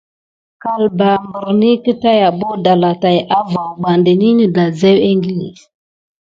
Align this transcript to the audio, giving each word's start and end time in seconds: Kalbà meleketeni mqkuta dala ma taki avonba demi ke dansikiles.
Kalbà 0.63 1.09
meleketeni 1.31 2.27
mqkuta 2.37 2.63
dala 2.65 2.89
ma 2.93 2.99
taki 3.01 3.21
avonba 3.39 3.91
demi 4.05 4.29
ke 4.39 4.45
dansikiles. 4.55 5.59